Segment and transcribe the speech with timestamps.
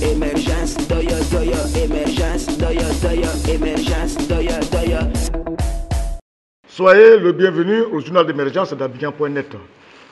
[0.00, 0.76] Émergence,
[3.48, 4.16] émergence.
[6.68, 9.56] Soyez le bienvenu au journal d'émergence d'Abidjan.net.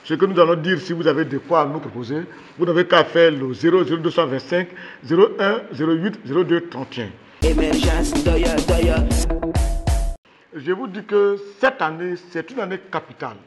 [0.03, 2.21] Ce que nous allons dire, si vous avez de quoi nous proposer,
[2.57, 4.67] vous n'avez qu'à faire le 00225
[5.09, 7.09] 01 08 02 31.
[7.43, 8.95] Émergence, doyo, doyo.
[10.55, 13.37] Je vous dis que cette année, c'est une année capitale.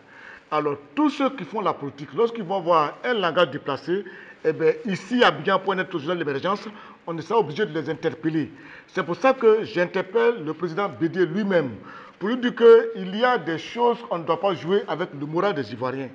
[0.50, 4.04] Alors, tous ceux qui font la politique, lorsqu'ils vont voir un langage déplacé,
[4.44, 6.66] eh bien, ici, à Bien.net, au journal d'émergence,
[7.06, 8.50] on sera obligé de les interpeller.
[8.86, 11.72] C'est pour ça que j'interpelle le président Bédier lui-même
[12.18, 15.26] pour lui dire qu'il y a des choses qu'on ne doit pas jouer avec le
[15.26, 16.08] moral des Ivoiriens.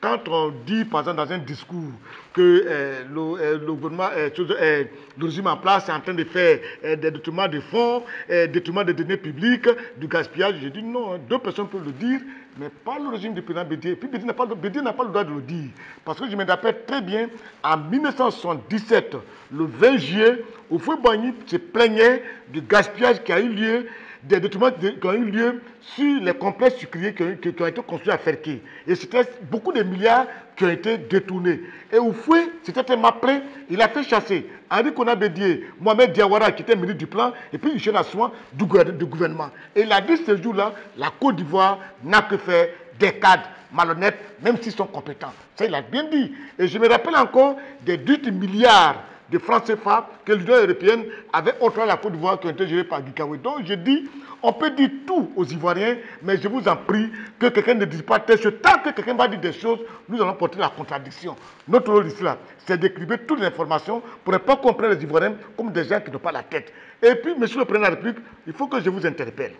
[0.00, 1.92] Quand on dit, par exemple, dans un discours
[2.32, 4.84] que euh, le, euh, le gouvernement, euh,
[5.20, 8.92] régime en place est en train de faire des détournements de fonds, euh, détournements de
[8.92, 9.68] données publiques,
[9.98, 12.20] du gaspillage, j'ai dit non, hein, deux personnes peuvent le dire,
[12.58, 13.94] mais pas le régime du président Bédier.
[13.94, 15.68] Puis Bédier n'a pas, le- droit de le dire.
[16.02, 17.28] Parce que je me rappelle très bien,
[17.62, 19.16] en 1977,
[19.52, 23.86] le 20 juillet, au Bani se plaignait du gaspillage qui a eu lieu
[24.22, 27.82] des de- qui ont eu lieu sur les complexes sucriers qui ont, qui- ont été
[27.82, 28.62] construits à Ferké.
[28.86, 30.26] Et c'était beaucoup de milliards
[30.56, 31.60] qui ont été détournés.
[31.92, 36.52] Et au fouet, c'était un mappelé, il a fait chasser Henri Kona Bédier, Mohamed Diawara,
[36.52, 38.64] qui était ministre du plan, et puis Michel Assouan du,
[38.98, 39.48] du gouvernement.
[39.74, 44.18] Et il a dit ce jour-là, la Côte d'Ivoire n'a que faire des cadres malhonnêtes,
[44.42, 45.32] même s'ils sont compétents.
[45.56, 46.32] Ça, il a bien dit.
[46.58, 48.96] Et je me rappelle encore des 18 milliards
[49.30, 52.84] de francs CFA que l'Union européenne avait à la Côte d'Ivoire qui ont été gérés
[52.84, 53.36] par Gikawe.
[53.36, 54.08] Donc je dis,
[54.42, 58.02] on peut dire tout aux Ivoiriens, mais je vous en prie que quelqu'un ne dise
[58.02, 58.54] pas telle chose.
[58.62, 61.36] Tant que quelqu'un va dire des choses, nous allons porter la contradiction.
[61.68, 62.24] Notre rôle ici,
[62.66, 66.10] c'est d'écrire toutes les informations pour ne pas comprendre les Ivoiriens comme des gens qui
[66.10, 66.72] n'ont pas la tête.
[67.02, 69.52] Et puis, monsieur le Président de la République, il faut que je vous interpelle.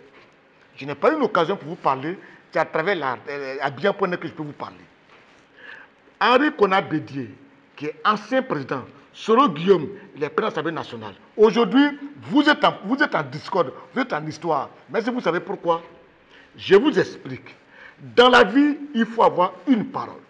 [0.75, 2.17] Je n'ai pas eu l'occasion pour vous parler,
[2.51, 4.75] c'est à travers la, euh, à bien.net que je peux vous parler.
[6.19, 7.29] Henri Kona Bédier,
[7.75, 8.83] qui est ancien président,
[9.21, 11.13] Soro Guillaume, il est président de l'Assemblée nationale.
[11.37, 11.85] Aujourd'hui,
[12.23, 14.69] vous êtes, en, vous êtes en discorde, vous êtes en histoire.
[14.89, 15.83] Mais que vous savez pourquoi
[16.57, 17.55] Je vous explique.
[17.99, 20.21] Dans la vie, il faut avoir une parole.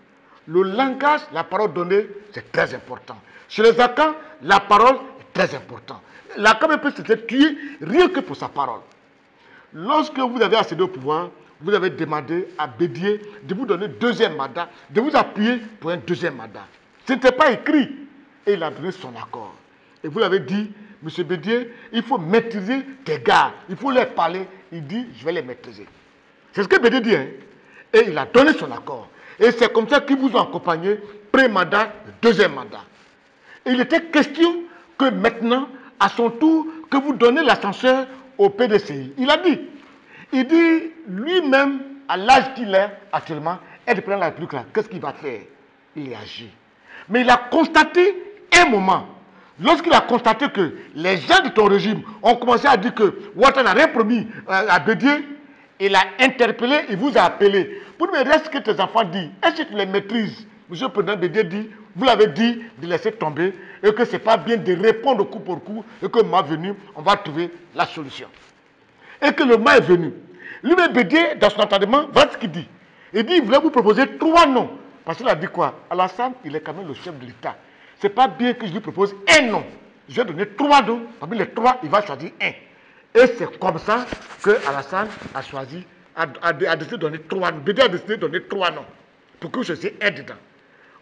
[0.46, 3.16] Le langage, la parole donnée, c'est très important.
[3.47, 6.02] Chez les Akans, la parole est très importante.
[6.35, 8.81] L'Akan peut se tuer rien que pour sa parole.
[9.73, 11.29] Lorsque vous avez accédé au pouvoir,
[11.62, 15.97] vous avez demandé à Bédier de vous donner deuxième mandat, de vous appuyer pour un
[15.97, 16.68] deuxième mandat.
[17.08, 18.00] Ce n'était pas écrit.
[18.47, 19.56] Et il a donné son accord.
[20.03, 20.72] Et vous l'avez dit,
[21.03, 21.24] M.
[21.25, 23.53] Bédier, il faut maîtriser tes gars.
[23.69, 24.47] Il faut leur parler.
[24.72, 25.85] Il dit, je vais les maîtriser.
[26.53, 27.16] C'est ce que Bédier dit.
[27.16, 27.28] hein.
[27.94, 29.09] Et il a donné son accord.
[29.40, 31.00] Et c'est comme ça qu'ils vous ont accompagné,
[31.31, 32.84] pré-mandat, deuxième mandat.
[33.66, 34.63] Et il était question
[34.97, 35.68] que maintenant,
[36.00, 39.13] à son tour, que vous donnez l'ascenseur au PDCI.
[39.18, 39.59] Il a dit,
[40.34, 45.13] il dit lui-même, à l'âge qu'il est actuellement, être de la République, qu'est-ce qu'il va
[45.13, 45.41] faire?
[45.96, 46.50] Il agit.
[47.09, 48.16] Mais il a constaté
[48.59, 49.07] un moment,
[49.59, 53.63] lorsqu'il a constaté que les gens de ton régime ont commencé à dire que Ouattara
[53.63, 55.25] n'a rien promis euh, à Bédier,
[55.79, 57.81] il a interpellé, il vous a appelé.
[57.97, 60.45] Pour me reste que tes enfants disent, est-ce que tu les maîtrises?
[60.69, 63.53] Monsieur le Président Bédier dit, vous l'avez dit de laisser tomber
[63.84, 66.44] et que ce n'est pas bien de répondre coup pour coup et que le moment
[66.44, 68.28] venu, on va trouver la solution.
[69.22, 70.13] Et que le moment est venu.
[70.63, 72.67] Lui-même Bédier, dans son entendement, voilà ce qu'il dit.
[73.13, 74.69] Il dit, il voulait vous proposer trois noms.
[75.03, 75.79] Parce qu'il a dit quoi?
[75.90, 77.56] Alassane, il est quand même le chef de l'État.
[78.01, 79.63] Ce n'est pas bien que je lui propose un nom.
[80.09, 81.03] Je vais donner trois noms.
[81.19, 82.50] Parmi les trois, il va choisir un.
[83.13, 84.06] Et c'est comme ça
[84.41, 85.85] que Alassane a choisi,
[86.16, 86.25] a,
[86.75, 87.59] décidé de donner trois noms.
[87.59, 88.85] Bédier a décidé de donner trois noms.
[89.40, 90.34] Pour que vous choisissiez un dedans.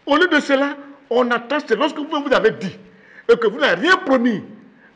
[0.04, 0.76] Au lieu de cela,
[1.08, 2.78] on attend, c'est lorsque vous, vous avez dit
[3.32, 4.42] et que vous n'avez rien promis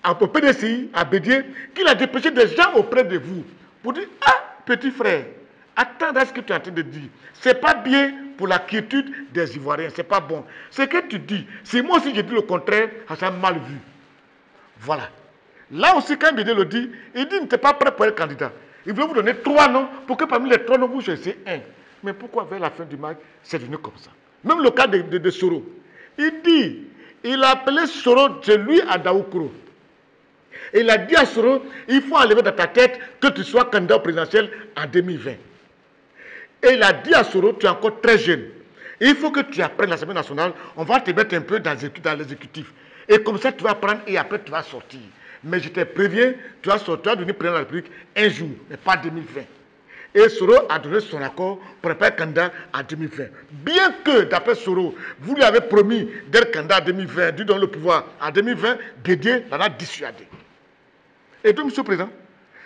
[0.02, 1.42] à- PDCI, à Bédier,
[1.74, 3.44] qu'il a dépêché des gens auprès de vous
[3.82, 5.24] pour dire Ah, petit frère,
[5.76, 7.08] attends à ce que tu es en train de dire.
[7.34, 10.44] Ce n'est pas bien pour la quiétude des Ivoiriens, ce n'est pas bon.
[10.70, 13.76] Ce que tu dis, si moi aussi j'ai dit le contraire, ça sera mal vu.
[14.80, 15.08] Voilà.
[15.70, 18.52] Là aussi, quand Bédier le dit, il dit n'était pas prêt pour être candidat.
[18.86, 21.58] Il voulait vous donner trois noms pour que parmi les trois noms, vous choisissiez un.
[22.02, 24.10] Mais pourquoi vers la fin du match, c'est venu comme ça?
[24.44, 25.64] Même le cas de, de, de Soro.
[26.18, 26.82] Il dit,
[27.24, 29.50] il a appelé Soro chez lui à Daoukro.
[30.74, 33.98] Il a dit à Soro, il faut enlever dans ta tête que tu sois candidat
[33.98, 35.32] présidentiel en 2020.
[36.64, 38.44] Et il a dit à Soro, tu es encore très jeune.
[39.00, 40.52] Il faut que tu apprennes l'Assemblée nationale.
[40.76, 42.72] On va te mettre un peu dans l'exécu- dans l'exécutif.
[43.08, 45.00] Et comme ça, tu vas apprendre et après, tu vas sortir.
[45.42, 46.32] Mais je te préviens,
[46.62, 49.42] tu vas sortir, tu vas devenir président de la République un jour, mais pas 2020.
[50.14, 53.24] Et Soro a donné son accord pour ne être candidat en 2020.
[53.50, 57.66] Bien que, d'après Soro, vous lui avez promis d'être candidat en 2020, lui donner le
[57.66, 60.26] pouvoir en 2020, Bédier l'en a dissuadé.
[61.42, 62.10] Et donc, Monsieur le Président,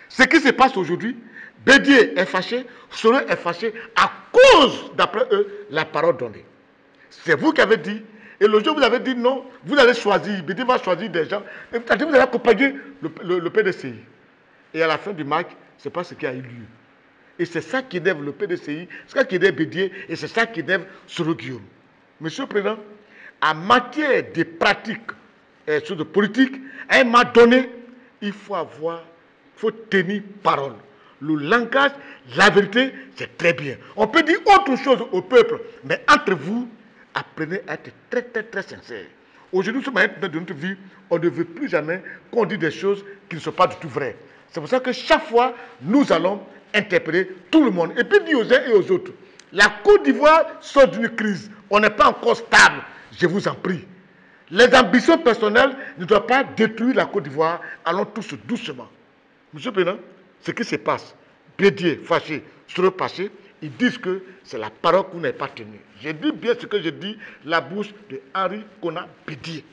[0.07, 1.17] ce qui se passe aujourd'hui,
[1.65, 6.45] Bédier est fâché, Soro est fâché à cause, d'après eux, la parole donnée.
[7.09, 8.01] C'est vous qui avez dit,
[8.39, 11.25] et le jour où vous avez dit non, vous allez choisir, Bédier va choisir des
[11.25, 13.95] gens, et vous allez accompagner le, le, PDCI.
[14.73, 15.47] Et à la fin du match,
[15.77, 16.65] ce n'est pas ce qui a eu lieu.
[17.37, 20.45] Et c'est ça qui énerve le PDCI, c'est ça qui énerve Bédier, et c'est ça
[20.45, 21.63] qui énerve Soro Guillaume.
[22.21, 22.77] Monsieur le Président,
[23.41, 25.11] en matière de pratiques
[25.67, 26.55] et de politique,
[26.89, 27.69] à un donné,
[28.21, 29.03] il faut avoir,
[29.55, 30.73] il faut tenir parole.
[31.21, 31.91] Le langage,
[32.35, 33.75] la vérité, c'est très bien.
[33.95, 36.67] On peut dire autre chose au peuple, mais entre vous,
[37.13, 39.05] apprenez à être très, très, très sincère.
[39.51, 40.75] Aujourd'hui, ce moment de notre vie,
[41.09, 42.01] on ne veut plus jamais
[42.31, 44.15] qu'on dise des choses qui ne sont pas du tout vraies.
[44.51, 46.41] C'est pour ça que chaque fois, nous allons
[46.73, 47.93] interpeller tout le monde.
[47.97, 49.11] Et puis dire aux uns et aux autres,
[49.51, 51.49] la Côte d'Ivoire sort d'une crise.
[51.69, 52.83] On n'est pas encore stable.
[53.17, 53.85] Je vous en prie.
[54.51, 57.61] Les ambitions personnelles ne doivent pas détruire la Côte d'Ivoire.
[57.85, 58.87] Allons tous doucement.
[59.53, 59.97] Monsieur Président,
[60.41, 61.15] ce qui se passe,
[61.57, 63.31] Bédier, fâché, sur le passé,
[63.61, 65.79] ils disent que c'est la parole vous n'avez pas tenue.
[66.01, 69.65] Je dis bien ce que je dis, la bouche de Henri Kona Bédier.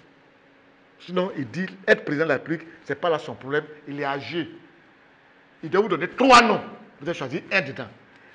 [0.99, 4.01] Sinon, il dit être président de la République, ce n'est pas là son problème, il
[4.01, 4.49] est âgé.
[5.63, 6.61] Il doit vous donner trois noms.
[7.01, 7.89] Vous avez choisi un dedans.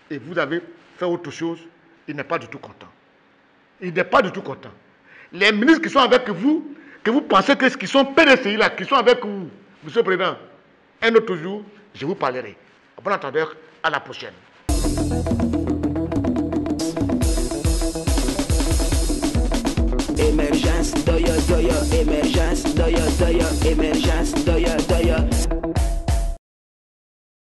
[0.09, 0.61] Et vous avez
[0.97, 1.59] fait autre chose,
[2.07, 2.87] il n'est pas du tout content.
[3.81, 4.71] Il n'est pas du tout content.
[5.33, 8.69] Les ministres qui sont avec vous, que vous pensez que ce qui sont PDCI là,
[8.69, 9.49] qui sont avec vous,
[9.83, 10.37] Monsieur le Président,
[11.01, 12.55] un autre jour, je vous parlerai.
[13.03, 14.33] Bon entendeur, à la prochaine.